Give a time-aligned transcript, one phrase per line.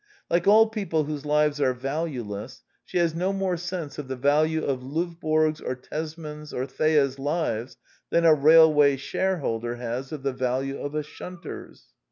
[0.31, 4.65] Like all people whose lives are valueless, she has no more sense of the value
[4.65, 7.77] of Lovborg's or Tes man's or Thea's lives
[8.09, 11.93] than a railway shareholder has of the value of a shunter's.